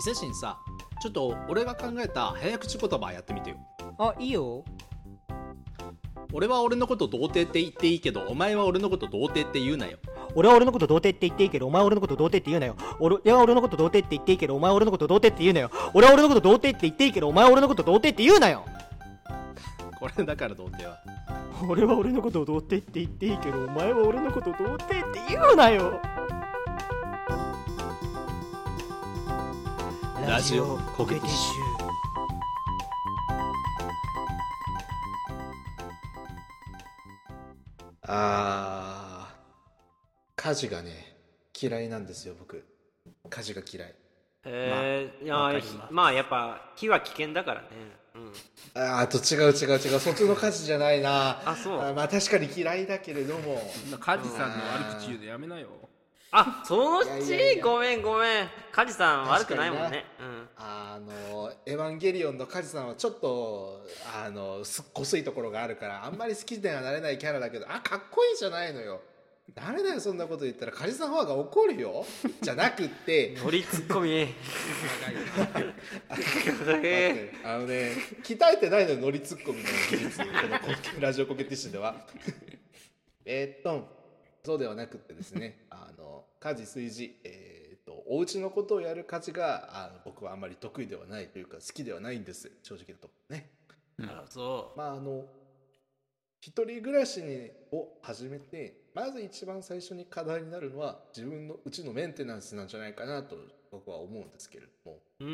[0.00, 0.56] 伊勢神さ
[1.02, 3.56] ちょっと俺が考えた早口言葉やってみてよ。
[3.98, 4.64] あいいよ。
[6.32, 9.98] 俺は俺のこと童貞って言っていいけどお前は俺のこと童貞って言うなよ。
[10.34, 12.74] 俺は俺のこと童貞って言っていいけどお前は俺のこと童貞って言うなよ。
[13.12, 15.70] 俺は俺のこと童貞って言っていいけどお前は俺のこと童貞って言うなよ。
[15.92, 18.64] 俺は俺のこと童貞って言っていいけどお前は俺のこと童貞って言うなよ。
[19.98, 20.96] これだから童貞は。
[21.68, 26.00] 俺は俺のことを童貞って言っていいけどお前は俺のことを童貞って言うなよ
[30.26, 31.34] ラジオコケティッシ
[38.02, 41.16] あー家事がね
[41.60, 42.64] 嫌いなんですよ僕。
[43.28, 43.94] 家事が嫌い。
[44.44, 47.68] えー、いやわかりまあやっぱ火は危険だからね、
[48.14, 48.32] うん、
[48.74, 50.00] あーあと違う違う違う。
[50.00, 51.42] そっちの家事じゃないな。
[51.44, 51.78] あそう。
[51.78, 53.60] ーまあ確かに嫌いだけれども。
[53.98, 54.56] 梶さんの
[54.90, 55.68] 悪口言うのやめなよ
[56.32, 58.48] あそのうちごめんごめん。
[58.70, 60.04] 梶さん悪くないもん確ね
[60.56, 63.84] あのエヴァンゲリオンの梶さんはちょっと
[64.14, 69.00] あのすっこすいところがあるからあんまり好きではなれないキャラだけどあかっこいいじゃないのよ。
[69.52, 72.06] ダメだよそんなこと言ったら梶さんファンが怒るよ。
[72.40, 73.30] じゃなくって。
[73.30, 74.28] うんノリツッコミ。
[76.84, 77.90] え ーあのね
[78.22, 80.18] 鍛えてないのよノリツッコミの技術。
[80.20, 80.66] このコ
[81.02, 81.96] ラジオコケティッシュでは。
[83.24, 83.99] えーっと
[84.44, 92.50] そうではなくってですね あの家事炊事えーっとお家のことをやる家事があの僕はあんまり得意ではないというか好きではないんです。
[92.62, 93.50] 正直言うとね
[94.02, 95.26] あそまああの
[96.40, 103.36] 一人暮らしにを始めてまず一番最初に課題になるのは自分のうちのメンテナンスなんじゃないかなと
[103.70, 104.98] 僕は思うんですけれども。
[105.20, 105.24] う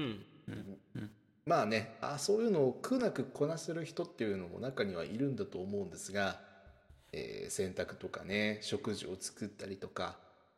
[0.94, 1.10] うん。
[1.46, 6.40] まあねあそういうのを苦なくこなせる人っていうのも中にはいるんだと思うんですが、
[7.18, 10.16] えー洗濯とかね食事を作ったりとか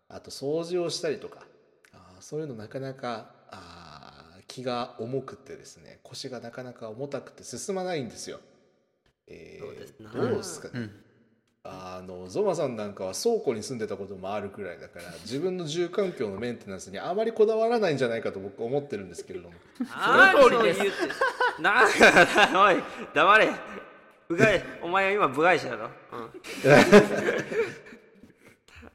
[0.08, 1.44] あと掃除をしたりとか
[1.92, 8.40] あーそういうのなかなかあー気が重くてですね腰がなかなか重たくて進まないんですよ。
[9.26, 10.10] えーそうですな。
[10.10, 10.90] どうですかね、
[11.64, 19.54] あのゾマさんなんかは倉庫に住んでたこともあるくらいだから自分の住環境のメンテナンスにあまりこだわらないんじゃないかと僕思ってるんですけれども。
[19.90, 22.82] あーそう言ってなんかおい
[23.14, 23.50] 黙れ
[24.28, 25.90] 部外お前は今部外者だろ、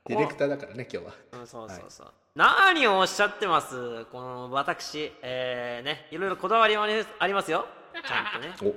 [0.06, 1.14] ディレクターだからね今日は。
[1.34, 4.06] うんうん、そうそうそう、何をおっしゃってます？
[4.12, 5.12] この私。
[5.24, 7.66] えー、ねいろいろこだわりはねありますよ。
[7.94, 8.54] ちゃんとね。
[8.62, 8.76] お。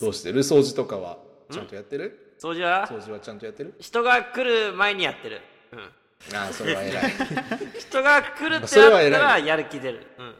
[0.04, 0.42] どうしてる？
[0.42, 1.18] 掃除とかは。
[1.50, 2.34] ちゃんとやってる？
[2.40, 2.88] 掃除は？
[2.88, 3.74] 掃除はちゃんとやってる？
[3.78, 5.40] 人が来る前にやってる、
[5.72, 7.12] うん、ああそれは偉い。
[7.78, 10.34] 人が来るってないったらやる気出る、うん、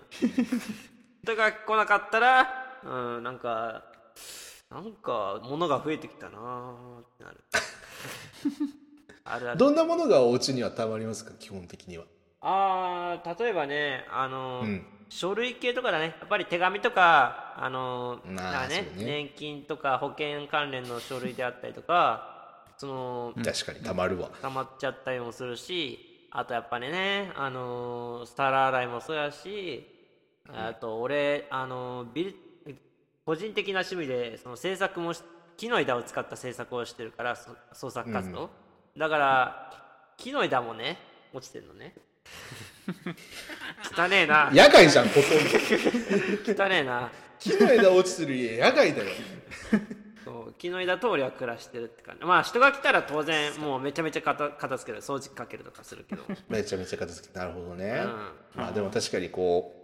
[1.22, 3.84] 人が来なかったら、うん、なんか
[4.70, 7.44] なんか物が増えてきたなーってなる。
[9.24, 9.58] あるある。
[9.58, 11.32] どんなものがお家にはたまりますか？
[11.38, 12.04] 基本的には。
[12.40, 14.86] あー例えばねあの、うん。
[15.08, 16.14] 書類系とかだね。
[16.20, 19.04] やっぱり手紙とかあのまあねね。
[19.04, 24.30] 年金とか保険関連の書類であったりとかその確かにたまるわ。
[24.40, 29.84] 溜まっちゃったりもするしあとやっぱりねあの皿洗いもそうやし
[30.48, 32.34] あと俺あのビル
[33.24, 35.22] 個人的な趣味でその制作もし
[35.56, 38.50] 木の枝を使った制作をしてるからそ創作活動、
[38.96, 39.70] だから
[40.16, 40.98] 木の枝もね
[41.32, 41.94] 落ちてるのね。
[43.96, 44.50] 汚ねえな。
[44.52, 47.10] 野外じゃんほとんど汚ねえな。
[47.38, 49.10] 木の枝落ちてる家野外だよ。
[50.24, 52.24] そう木の枝通りは暮らしてるって感じ。
[52.24, 56.22] まあ人が来たら当然もうめちゃめちゃ片片付ける掃除機かけるとかするけど。
[56.48, 58.02] めちゃめちゃ片付けなるほどね、
[58.54, 59.79] うまあでも確かにこう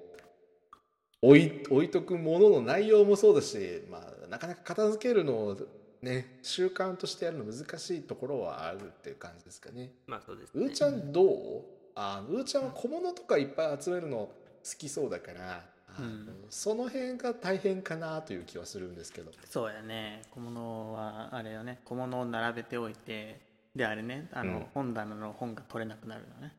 [1.27, 5.57] 置い置いとくものの内容もそうだし、まあ、なかなか片付けるのを
[6.03, 9.91] ね習慣としてやるの難しいところはあるっていう感じですかね。
[10.07, 10.67] まあそうですね。
[10.67, 11.63] うーちゃんどう？
[11.95, 14.31] あうーちゃんは小物とかいっぱい集めるの好
[14.79, 19.31] きそうだから、あのその辺が大変かなという気はするんですけど。
[19.49, 20.23] そうやね。
[20.31, 21.81] 小物はあれよね。
[21.85, 23.41] 小物を並べておいて
[23.75, 24.67] であれねあの、うん。
[24.75, 26.55] 本棚の本が取れなくなるのね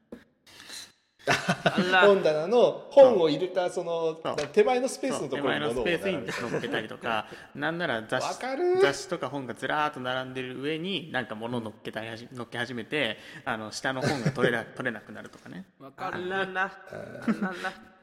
[2.01, 4.17] 本棚の本を入れたその
[4.53, 8.39] 手前のスペースのところに物を前のスペースに乗っけたりとか なんなら雑わ誌
[8.81, 15.65] 雑誌とか本がずらーっと並んでる上になんか物乗っけたりはじ乗っけ始めてあの下の本が取れな 取れなくなるとかね。
[15.81, 16.71] あわかるららあらら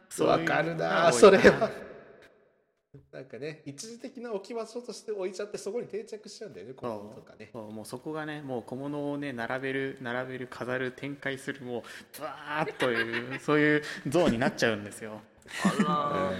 [0.08, 1.12] そういうわかるな。
[1.12, 1.70] それは
[3.12, 7.50] なんかね一時的な置き場所として置いちゃってそこに定着しちゃうんだよね小物とかね。
[7.52, 11.82] そうもうそこがねもう小物をね並べる並べる飾る展開するもう
[12.18, 15.20] ブワーッという そういう像になっちゃうんですよ。
[15.86, 16.32] あ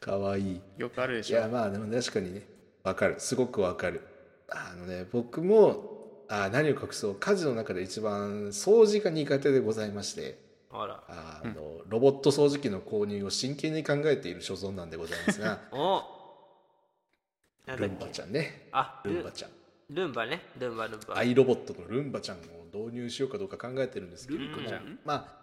[0.00, 0.60] かわいい。
[0.78, 1.38] よくあるでいしょ。
[1.38, 2.42] やまあでも確かにね
[2.82, 3.14] わかる。
[3.18, 4.00] すごくわかる。
[4.48, 7.14] あのね僕もあ何を隠そう。
[7.14, 11.02] 家事の中で一番掃除が苦手でございましてあら。
[11.08, 15.60] あのロボット掃除機の購入を真剣に考えている所存なんでございますが。
[17.76, 18.68] ルンバちゃんね。
[18.72, 19.50] あルルンバちゃん。
[19.90, 20.42] ルンバね。
[20.58, 21.16] ルンバルンバ。
[21.16, 22.40] アイロボットのルンバちゃんを
[22.72, 24.98] 導入しようかどうか考えてるんですけれどもルンバちゃん。
[25.04, 25.42] まあ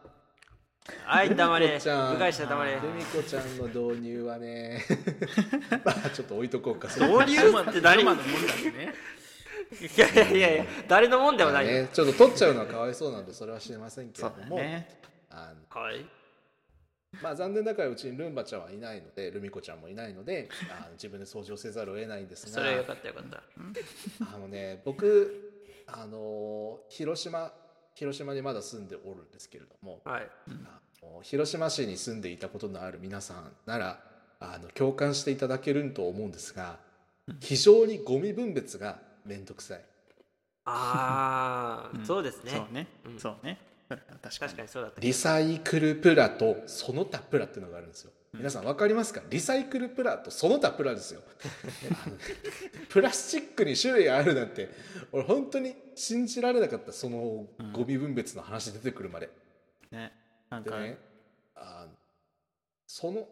[1.05, 1.67] はい黙れ。
[1.67, 2.13] ルミ子ちゃん。
[2.13, 2.75] 部外者黙れ。
[2.75, 4.83] ルミ子ちゃんの導入はね。
[5.85, 6.87] まあちょっと置いとこうか。
[6.87, 7.15] 導入？
[7.69, 8.29] って何生のもんだよ
[8.71, 8.93] ね
[9.71, 14.89] いやいやいや誰のもんでもないよ、ね、ちょっと取っちゃうのはかわいそうなんでそれは知りませんけれども、だね
[15.29, 15.99] あはい。
[15.99, 16.05] の
[17.23, 23.41] まあ残念ながらうちにルンバちゃんはいないのでルミ子ちゃんもいないのであの自分で掃除をせざるを得ないんですがそれはよかったよかった。
[24.35, 25.51] あのね僕
[25.87, 27.51] あの広島
[27.95, 30.29] 広島にまだ住んでおるんですけれどもはい。
[30.47, 34.03] あの広島市に住んでいたことのある皆さんなら
[34.39, 36.77] あの共感していただけると思うんですが
[37.39, 39.81] 非常にゴミ分別がめんどくさい。
[40.65, 42.05] ああ、ん。
[42.05, 42.51] そうですね。
[42.51, 42.87] そうね。
[43.05, 43.19] うん。
[43.19, 43.57] そうね
[44.21, 44.68] 確かに。
[44.68, 48.12] そうだったリサイクルプラとその他プラっていうのがあるんですよ。
[48.31, 49.21] 皆さん分かりますか？
[49.30, 51.21] リサイクルプラとその他プラですよ。
[52.89, 54.69] プラスチックに種類があるなんて
[55.12, 59.30] 俺本当に信じられなかったそのゴミ分別の話出てくるまで、
[59.92, 60.13] ね。
[60.50, 60.97] なんかでね
[61.56, 61.94] あの
[62.85, 63.27] その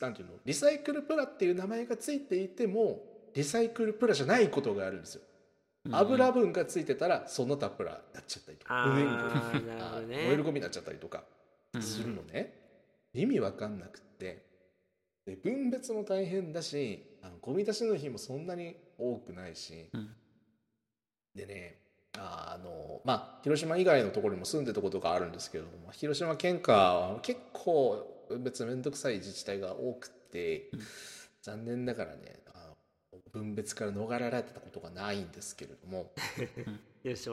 [0.00, 0.34] なんていうの？
[0.44, 5.22] リサイクルプラっていう名前がついていてもリサイクルプラじゃないことがあるんですよ
[5.92, 8.86] 油分がついてたらその他プラになっちゃったりとか。
[10.06, 11.24] 燃えるゴミになっちゃったりとか
[11.80, 12.52] するのね、
[13.14, 14.44] 意味わかんなくって。
[15.26, 20.10] で分別も大変だしあのゴミ出しの日もそんなに多くないし、うん。
[21.34, 21.78] でね
[22.16, 30.70] あのまあ広島以外のところにも住んでたことがあるんですけれども広島県下は結構分別めんどくさい自治体が多くて、
[31.42, 32.65] 残念ながらねあの
[33.38, 36.10] 分別から逃れられてたことがないんですけれど も。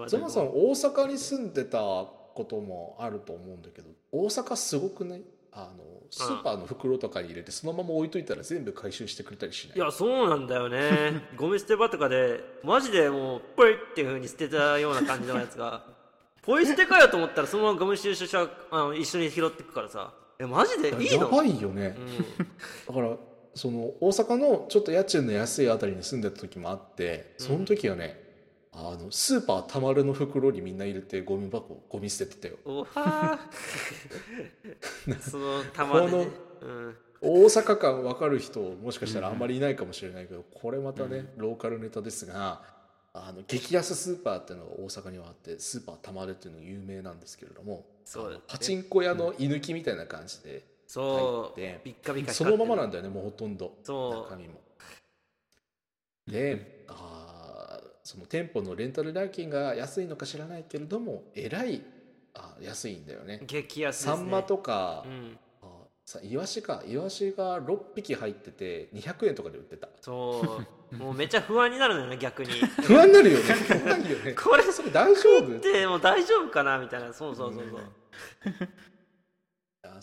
[0.08, 5.22] そもそも大阪に住んでたこともあると思うんだけど大阪すごくね
[5.52, 9.78] あのスーパーの袋とかに入れてそのまま置いといたら全部回収してくれたりしない？
[9.78, 11.24] いやそうなんだよね。
[11.38, 15.84] ゴミ捨て場とかでマジでもうポイっていう風に捨てたような感じのやつが。
[16.44, 20.14] ポイ捨てかよと思ったらそのままゴミ収集車あの一緒に拾ってくからさ。
[20.40, 20.90] えマジで？
[20.90, 21.26] いいの？
[21.26, 21.96] やばいよね、
[22.88, 23.18] うだから
[23.56, 28.22] その大阪のちょっと家賃の安いあたりに住んでた時もあってその時はね、
[28.72, 32.58] あのスーパーたまるの袋にみんな入れてゴミ箱ゴミ捨ててたよ。
[35.22, 35.70] そのね。
[35.76, 36.28] こ
[36.62, 42.64] うん、大阪感分かる人もしかしたらあんまりいないかもしれないけど、これまたね、ローカルネタですが
[43.14, 48.42] あの激安スーパーっていうのが大阪にはあってスーパーたまるっていうのが有名なんですけれどもそうだね。
[48.48, 51.82] パチンコ屋の居抜きみたいな感じでそう入って。
[51.84, 53.78] ビッカビカそのままなんだだよねもうほとんど。
[53.84, 54.32] そう。
[54.32, 54.62] 中身も。
[56.28, 61.82] で、あーその店舗のレンタル料金が安いのか知らないけれどもえらい
[62.36, 63.42] あ安いんだよね。
[63.48, 64.16] 激安ですね。
[64.18, 65.40] サンマとか、うん。
[65.64, 65.66] あ
[66.06, 66.84] さイワシか。
[66.88, 69.90] イワシが6匹入ってて200円とかで売ってた。
[70.00, 70.96] そう。
[70.96, 72.52] もうめっちゃ不安になるのよね逆に。
[72.84, 73.46] 不安になるよね。
[73.84, 74.34] 怖いよね。
[74.34, 75.60] これそれ大丈夫？
[75.60, 77.12] でもう大丈夫かなみたいな。
[77.12, 78.93] そうそうそうそう、あ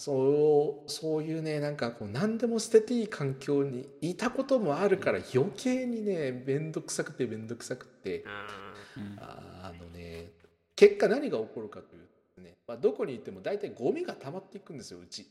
[0.00, 8.24] そうそういうねなんかこう何でも捨てていい環境にいたこともあるから余計にね面倒くさくて面倒くさくて
[8.96, 9.19] うん。
[9.20, 10.31] あのね
[10.74, 15.27] 結果何が起こるかというとね、まあ、どこに行っても大体ゴミが溜まっていくんですようち。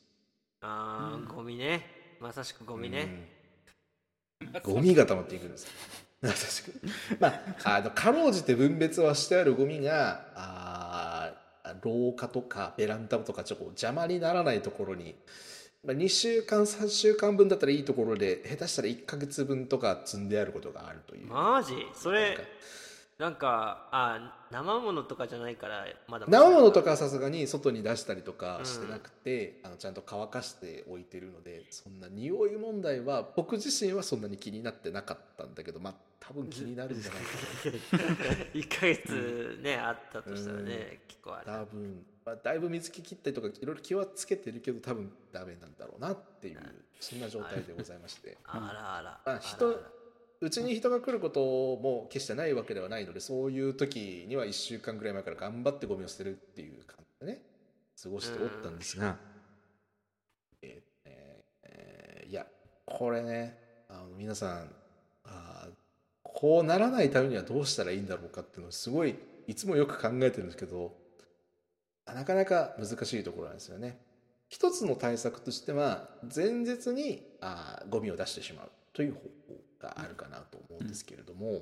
[0.62, 1.88] あーゴミね。
[2.20, 3.28] まさしくゴミね、
[4.42, 4.76] うん。
[4.76, 5.68] ゴミが溜まっていくんです。
[6.22, 6.80] まさしく。
[7.20, 10.59] まああのかろうじて分別はしてあるゴミがあー
[11.82, 15.16] 廊下とかベランダとかちょっと邪魔にならないところに、
[15.86, 21.28] まあ、2週間3週間分だったらいいところで下手したら1ヶ月分とか積んであることがあるという。
[21.28, 21.74] マジ？
[21.94, 22.38] それ
[23.20, 23.88] なんか
[24.50, 26.26] なんかあ生物とかじゃないからまだ。
[26.30, 37.28] 生物とかかはさすがに外に出したりとかしてなくて、あのちゃんと乾かしておいてるのでそんな匂い問題は僕自身はそんなに気になってなかったんだけどまあ多分気になるんじゃないか
[38.54, 41.48] 1 ヶ月ね、あったとしたらね、結構ある。
[41.52, 46.60] な多分、まあ、だいぶ水気切ったりとかいろいろ気はつけてるけど多分ダメなんだろうなっていう
[47.02, 48.38] そんな状態でございまして。
[48.46, 49.04] あらあら。
[49.04, 49.99] まあら人
[50.42, 57.42] うちに人が来ることも決してないわけではないのでそういう時には1週間ぐらい前から頑張ってゴミを捨てるっていう感じでね
[58.02, 59.18] 過ごしておったんですが、
[60.62, 61.10] えー
[61.64, 62.46] えーいや
[62.86, 63.58] これね
[63.90, 64.70] あの皆さん
[65.26, 65.68] あ
[66.22, 69.16] こうならないためにはどうしたらいいんだろうかっていうのをすごい
[69.48, 70.94] いつもよく考えてるんですけど
[72.06, 74.00] なかなか難しいところなんですよね。
[74.48, 81.62] 一つの対策としては前日にあゴミを出してしまうという方法があるかなと思うんですけれども、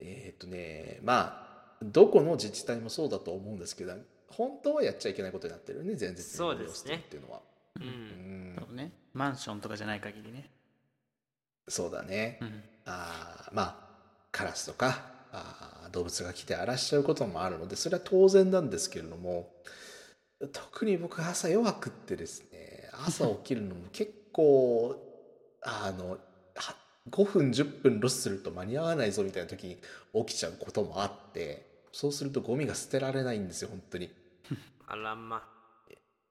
[0.00, 3.94] えーっとねまあどこの自治体もそうだと思うんですけど
[4.28, 7.40] 本当はやっちゃいけないことになってるね前日にそうですっていうのは。
[7.80, 7.86] ううん。
[7.86, 8.92] んそうね。
[9.12, 10.50] マンションとかじゃない限りね。
[11.68, 12.62] そうだね、うん。
[12.86, 13.76] あーまあ
[14.30, 19.50] カラスとかあー動物が来て荒らしちゃうこともあるのでそれは当然なんですけれども
[20.52, 24.96] 特に僕朝弱くってですね朝起きるのも結構
[25.62, 26.18] あのは
[27.10, 29.76] 5分10分ロスすると間に合わないぞみたいな時に
[30.14, 34.10] 起きちゃうこともあってそうするとゴミが捨てられないんですよ本当に。
[34.86, 35.42] あらま。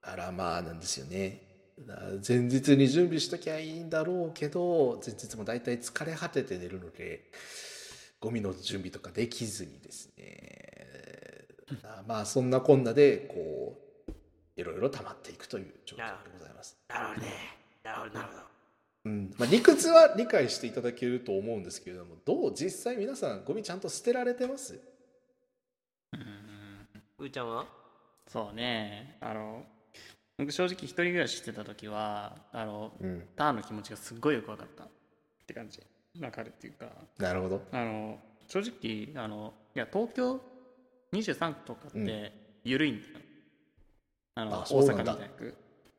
[0.03, 1.41] あらまあなんですよね。
[2.27, 7.31] 前日に準備しときゃいいんだろうけど前日も大体疲れ果てて寝るので
[8.19, 11.47] ゴミの準備とかできずにですね。
[11.83, 14.11] あまあそんなこんなでこう
[14.55, 16.77] いろいろ溜まっていくという状況でございます。
[16.87, 17.27] なるほどね。
[17.83, 18.50] なるほどなるほど
[19.05, 19.33] うん。
[19.37, 24.79] まあ、理屈は理解していただけると思うんですけれどもどう実際皆さんゴミちゃんと捨てられてます？
[26.13, 26.21] うん。
[27.19, 27.65] うーちゃんは？
[28.27, 29.17] そうね。
[29.21, 29.63] あの
[30.37, 33.27] 僕正直一人暮らししてた時はあのうん。
[33.35, 34.83] ターンの気持ちがすっごいよく分かった。
[34.85, 34.87] っ
[35.47, 35.79] て感じ。
[36.19, 36.87] 分かるっていうか。
[37.17, 37.61] なるほど。
[37.71, 40.41] あの正直あのいや東京
[41.13, 43.13] 23区とかって緩いんだよ、
[44.35, 45.13] あのあ大そうなんだ。
[45.13, 45.55] 阪みたいく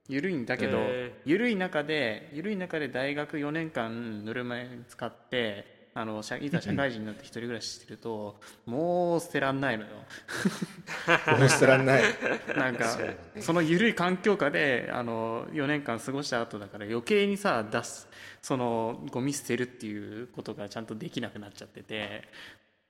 [0.09, 9.91] 緩いんだけどへ緩い中で緩い中で大学4年間ぬるま湯に使ってあの社いざ社会人になって一人暮らししてるともう捨てらんないのよ。
[11.39, 12.03] もう捨てらんない。
[12.57, 12.99] なんか
[13.41, 18.09] その緩い環境下であの4年間過ごした後だから余計にさ出す
[18.41, 22.27] そのゴミ捨てるっていうことがちゃんとできなくなっちゃってて。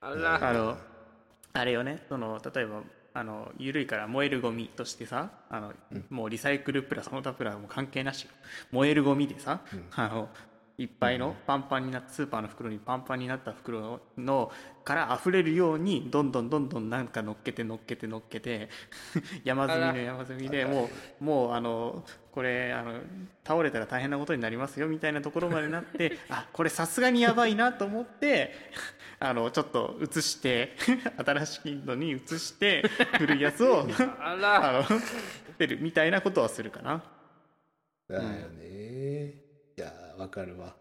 [0.00, 0.14] あ
[0.52, 0.78] の
[1.54, 2.83] あれよねその例えば
[3.14, 5.73] あの緩いから燃えるゴミとしてさあの、
[6.11, 8.31] もうリサイクルプラスその他プラもう関係なしよ。
[8.71, 9.61] 燃えるゴミでさ、
[9.95, 10.28] あの
[10.82, 14.50] いっぱいのパンパンになったスーパーの袋にパンパンになった袋の
[14.84, 18.68] から溢れるようにどんどんどんどんなんか乗っけて乗っけて乗っけて
[19.44, 23.00] 山積みの山積みでもうもうあのこれあの
[23.44, 28.52] 倒れたら大変なことになりますよみたいなところまでなって あこれさすがにやばいなと思って
[29.20, 30.74] あのちょっと移して
[31.24, 32.82] 新しいのに移して
[33.18, 33.86] 古いやつを
[34.18, 34.80] あら。
[34.80, 34.96] あの捨
[35.58, 37.04] てるみたいなことはするかな。
[38.08, 38.42] だよね、
[39.76, 40.74] いやわかるわ。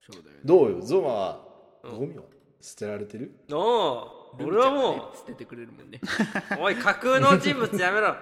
[0.00, 0.40] そうだよね。
[0.44, 0.80] どうよ？
[0.82, 1.44] ゾマは
[1.82, 2.24] ゴミは
[2.60, 4.02] 捨てられてる、お
[4.38, 6.00] う俺はもう捨ててくれるもんね。
[6.58, 8.14] おい架空の人物やめろ。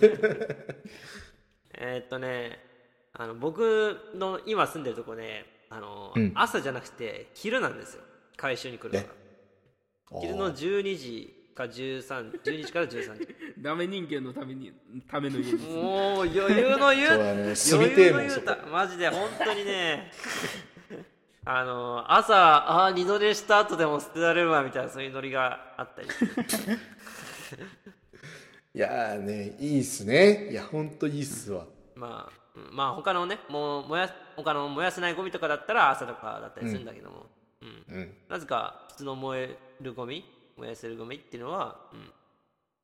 [1.80, 2.58] えーっとね
[3.12, 6.32] あの僕の今住んでるとこねあの、うん。
[6.34, 8.02] 朝じゃなくて昼なんですよ。
[8.36, 10.20] 回収に来るのが。
[10.22, 13.28] 昼の12時か13 12時から13時。
[13.58, 14.72] ダメ人間のために
[15.10, 15.66] ための家です。
[15.66, 17.54] もう余裕の言うそうだね。
[17.56, 18.46] 住み余裕の言てえもんそうこ。
[18.46, 20.12] たマジで本当にね。
[21.44, 26.08] あの朝あー二度寝した後でも捨てられるわみたいなそういうノリがあったり。
[26.08, 26.72] し て
[28.74, 30.50] いやーねいいっすね。
[30.50, 37.26] いやほんといいっすわ、まあ、うんまあ他のねもう燃や他の燃やせないゴミとかだったら朝とかだったりするんだけども、
[37.62, 37.96] うん。
[37.96, 38.14] うん。
[38.28, 42.10] なぜか普通の燃えるゴミ燃やせるゴミっていうのは、うん、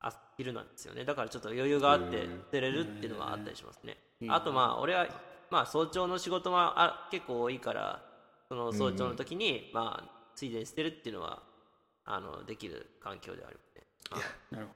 [0.01, 1.05] あ昼なんですよね。
[1.05, 3.97] だからちょっと余裕があって捨てれるっていうのはあったりしますね。
[4.29, 5.07] あとまあ俺は
[5.51, 8.03] まあ早朝の仕事もあ結構多いから
[8.49, 11.43] その早朝の時に、まあついでに捨てるっていうのは
[12.05, 13.84] あのできる環境ではありますね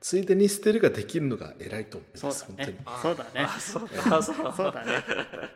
[0.01, 2.69] ついでに捨てるができるのが偉いと思いそうだます本当に。
[2.69, 2.79] ね。
[3.03, 3.49] そうだね。
[3.59, 4.23] そうか。
[4.23, 4.73] そうそう。
[4.73, 4.93] だね。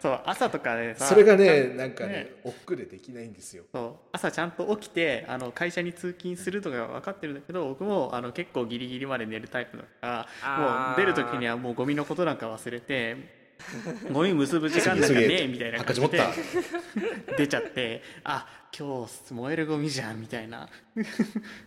[0.00, 1.06] そう朝とかでさ。
[1.06, 2.30] それがねなんかねね。
[2.44, 3.64] 億劫でできないんですよ。
[3.72, 4.08] そう。
[4.12, 13.41] 朝ちゃんと起きてあの会社に通勤するとか分かってるんだけど僕もあの結構ギリギリまで寝るタイプだからもう出る時にはもうゴミのことなんか忘れて
[14.12, 16.34] ゴミ結ぶ時間なんかねえみたいな感じで赤
[17.36, 20.66] 出ちゃってあ今日燃えるゴミじゃんみたいな。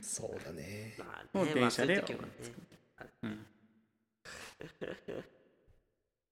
[0.02, 0.96] そうだね。
[0.98, 1.98] まあもうね電車で。
[1.98, 2.04] ま
[2.98, 3.12] あね。
[3.22, 3.46] うん。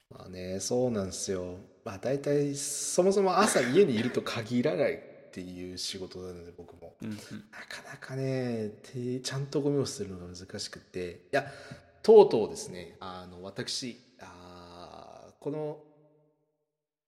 [0.10, 1.58] まあねそうなんですよ。
[1.86, 4.98] まあ大体そもそも朝家にいると限らないっ
[5.32, 6.96] ていう仕事なので僕も。
[7.04, 7.18] うんうん。
[7.18, 11.28] なかなかねてちゃんとゴミを捨てるのが難しくて。
[11.32, 11.46] いや
[12.02, 14.03] とうとうですねあの私
[15.44, 15.78] この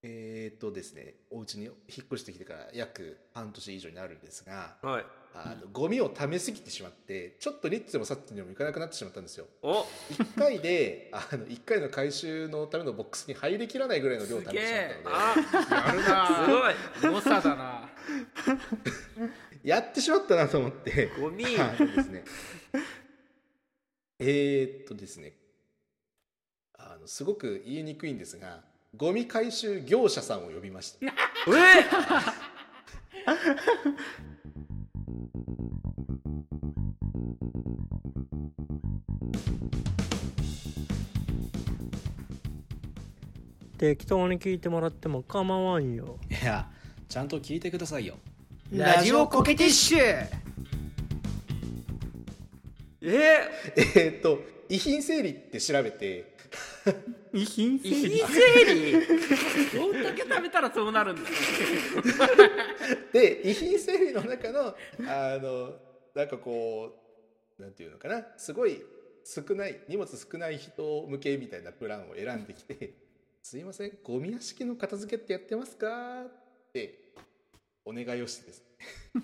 [0.02, 1.72] えーっとですねお家に引っ
[2.12, 5.04] 越してきてから約半年以上になるんですがはい。
[5.38, 9.46] あのゴミを貯めすぎてしまってちょっとニッツでもサッツにも行かなくなってしまったんですよ。
[9.62, 9.82] お。
[10.12, 14.72] 1回であの1回の回収のためのボックスに入りきらないぐらいの量を貯めてし
[15.04, 15.72] まったので。
[15.72, 15.86] あ。
[15.86, 16.72] やるな。
[17.02, 17.14] すごい。
[17.14, 17.90] 誤差だな。
[19.62, 21.10] やってしまったなと思って。
[21.20, 21.44] ゴミ。
[21.58, 22.24] あのですね。
[24.18, 25.34] えー、っとですね
[26.98, 28.60] のすごく言いにくいんですが
[28.96, 30.98] ゴミ回収業者さんを呼びました。
[43.78, 46.18] 適当に聞いてもらっても構わんよ。
[46.30, 46.66] いや
[47.08, 48.16] ちゃんと聞いてくださいよ。
[48.72, 49.98] ラジオコケティッシュ。
[49.98, 50.30] え
[53.02, 53.48] え。
[53.94, 56.35] えっと遺品整理って調べて
[57.32, 58.22] 遺品整理。
[58.22, 59.78] ー、整理。
[59.78, 61.22] どんだけ食べたらそうなるんだ。
[61.22, 61.26] よ
[63.12, 64.74] で遺品整理の中の
[65.08, 65.74] あの
[66.14, 66.96] なんかこ
[67.58, 68.24] うなんていうのかな。
[68.36, 68.82] すごい
[69.24, 72.94] 少ない荷物少ない人向けみたいなプランを選んできて
[73.42, 77.12] 「すいませんゴミ屋敷の片付けってやってますか?」って
[77.84, 78.62] お願いをしてです。
[78.62, 79.22] ね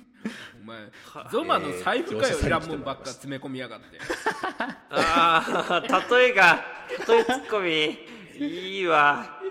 [0.61, 0.90] お前
[1.31, 3.87] ゾマの財布かよえーいらんもんばっか詰め込みやがって。
[4.90, 6.64] ああ例えが
[7.09, 7.99] 例えツッコミ
[8.39, 9.39] いいわ。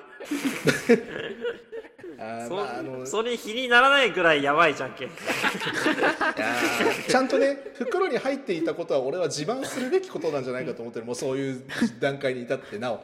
[2.20, 11.64] あーそ,、まああのそれ比にならないくらいやばいじゃんけいやーちゃんとね袋に入っていたことは俺は自慢するべきことなんじゃないかと思ってるもうそういう
[12.00, 13.04] 段階に至ってなお。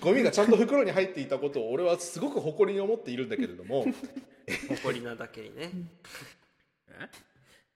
[0.00, 3.84] ゴミがちゃんと袋に入っていたことを俺はすごく誇りに思っているんだけれども。
[4.68, 5.70] 誇りなだけにね。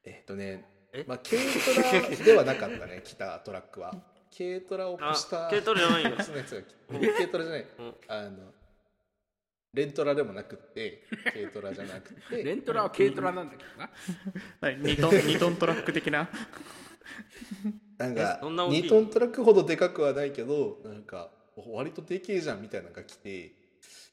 [0.04, 1.04] えっとねえ？
[1.06, 3.94] まあ軽トラではなかったね来たトラックは
[4.36, 6.10] 軽トラをあ越した軽トラじゃないよ。
[6.22, 7.66] そのやつが軽トラじゃない、ん。
[8.08, 8.54] あの
[9.74, 12.42] レントラでもなくって軽トラじゃなくて。
[12.44, 13.90] レントラは軽トラなんだけどな。
[14.70, 16.28] 2トン2トントラック的な。
[17.98, 21.30] なんかえそんな大きい2トントラックほどでかくはないけどなんか
[21.66, 23.52] 割とでけえじゃんみたいなのが来て、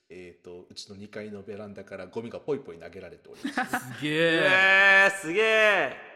[0.10, 3.98] えー、とうちの2階のベランダからゴミがポイポイ投げられております。
[3.98, 4.42] すげえ。
[4.44, 6.16] えー、すげえ。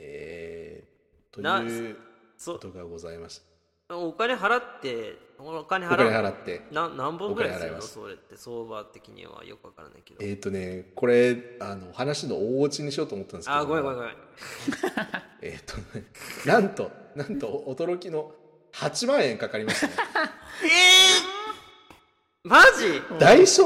[0.00, 2.07] えー、とないうそ
[2.46, 3.40] ことがございまし
[3.88, 3.96] た。
[3.96, 6.60] お金払ってお金お金払って。
[6.70, 7.80] な何本ぐらいするの？
[7.80, 10.22] それって相場的にはよくわからないけど。
[10.22, 13.60] えっ、とねこれあの話の大落ちにしようと思ったんですけど。
[13.60, 14.12] あごめんごめんごめん。
[15.40, 16.04] えっ、とね
[16.44, 18.32] なんとなんと驚きの
[18.72, 19.94] 8万円かかりましたね。
[22.44, 23.02] マジ？
[23.18, 23.64] 代償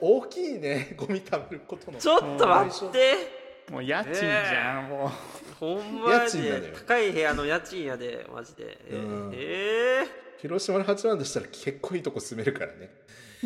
[0.00, 1.98] 大きいねゴミ食べることの。
[1.98, 3.39] ちょっと待って
[3.70, 5.54] もう家賃じゃん、もう。
[5.60, 6.60] ほんま家賃なのよ。
[6.62, 8.78] で高い部屋の家賃やでマジで。
[8.88, 9.30] えうん。
[9.30, 10.06] ー、え
[10.38, 12.90] 広島の8万でしたら結構いいとこ住めるからね。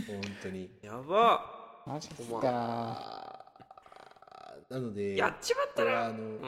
[0.06, 0.70] 本当に。
[0.82, 1.82] ー、やば。
[1.86, 2.40] マジっすか。
[2.42, 5.90] あーなのでやっちまったな。
[5.90, 6.38] これはあの、うん。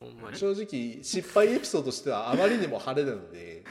[0.00, 0.36] ほんまに。
[0.36, 3.64] 正直失敗エピソードとしてはあまりにも晴れなので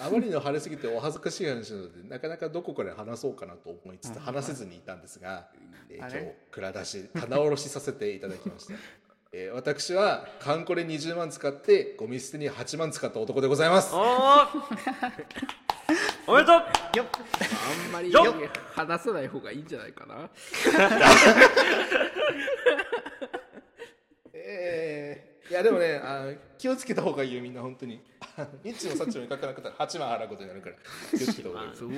[0.00, 5.48] あまりにも晴れすぎてお恥ずかしい話なのでなかなかどこかで話そうかなと思いつつ話せずにいたんですが、
[5.90, 6.16] えー今日
[6.50, 8.74] 蔵出し棚卸しさせていただきました、
[9.32, 13.94] えー私はカンコレ20万使ってゴミ捨てに8万使った男でございます。
[13.94, 14.48] おー。
[16.28, 16.56] おめでとう。
[16.56, 16.62] あ
[17.88, 18.24] んまりよっ。
[18.74, 20.28] 話さない方がいいんじゃないかな。
[24.34, 28.00] えーいやでもねあの気をつけた方がいいよみんな本当に。
[28.64, 29.70] ニッチのサチもいかなかった。
[29.70, 30.76] ら8万払うことになるから。
[31.16, 31.70] 気をつけた方がいい。
[31.74, 31.90] そう。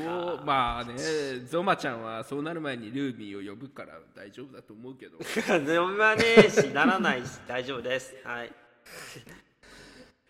[0.45, 0.95] まあね。
[1.47, 5.19] ゾマちゃんはそうなる前にルーミーを呼ぶから大丈夫だと思うけど。
[5.57, 8.15] 飲まねえしならないし大丈夫です。
[8.25, 8.53] はい。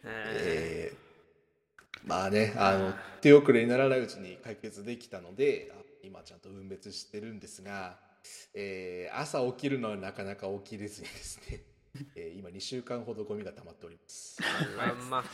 [0.04, 2.08] ええー。
[2.08, 7.98] まあねあの手遅れにならないうちに解決できたのであ今ちゃんと分別してるんですが、
[8.54, 11.60] えー朝起きるのはなかなか起きれずにですね、
[12.14, 14.40] えー今2週間ほどゴミが溜まっております。
[14.40, 15.24] ー、まんま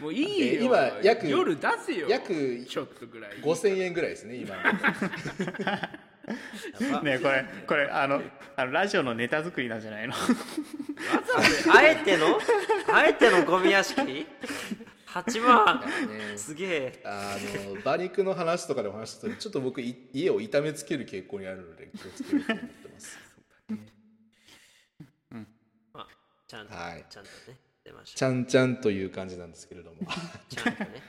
[0.00, 2.08] もういいよ、えー今約夜出せよ。
[2.08, 3.32] 約ちょっとぐらい。
[3.42, 4.56] 5000円ぐらいですね今。
[7.02, 8.22] ねこれこれあの
[8.56, 10.14] あのラジオのネタ作りなんじゃないの？
[11.72, 12.38] あえての？
[12.92, 14.26] あえてのゴミ屋敷
[15.06, 15.80] ？8万。
[15.80, 16.36] ね。
[16.36, 17.02] すげえ。
[17.04, 23.18] あの馬肉の話とかでも話したとおりちょっと僕い家を痛めつける傾向にあるので気をつけようと思ってます。
[23.70, 23.74] あ
[26.46, 27.04] ちゃんと、はい。
[27.08, 29.98] ちゃんとね出ましちゃんちゃんという感じなんですけれども。
[30.06, 30.14] た
[30.62, 31.02] ちゃんとね。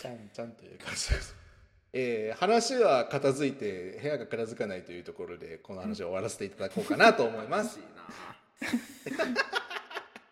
[0.00, 1.34] ちゃんちゃんという感じです。
[1.92, 7.80] えー話は片付いて部屋が片付かないというところでこの話を終わらせていただこうかなと思います。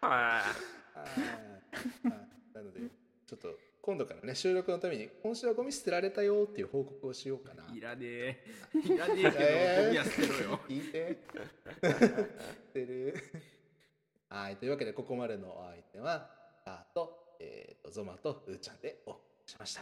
[0.00, 0.44] な
[2.62, 2.80] ので
[3.26, 6.64] ちょっと今度からね収録のために今週はゴミ捨てられたよってい。
[6.64, 7.64] う報告をしようかな。
[7.74, 7.80] い。
[7.80, 8.96] らねえい。
[8.98, 10.92] らねえけど、えーゴミは捨てろよ聞い。
[10.92, 11.16] て。
[11.82, 11.94] 捨
[12.74, 13.14] てる。
[14.38, 16.28] はいというわけでここまでのお相手は
[16.64, 19.80] あーと,、えー、とゾマとうーちゃんでお送りしました。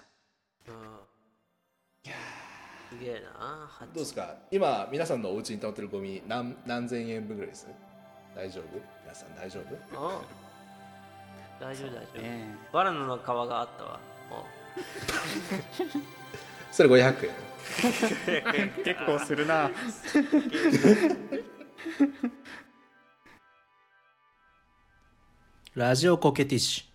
[0.68, 1.00] あ
[2.90, 4.36] すげえな8どうですか？
[4.50, 7.68] 今皆さんのお家に溜まってるゴミ何何千円分ぐらいです？
[8.34, 8.64] 大丈夫？
[9.04, 9.76] 皆さん大丈夫？
[9.92, 10.22] あ
[11.60, 12.56] 大丈夫大丈夫、ね。
[12.72, 14.00] バナナの皮があったわ。
[16.72, 17.34] それ500円。
[18.84, 19.70] 結構するな
[25.76, 26.85] ラジオコケティッシュ。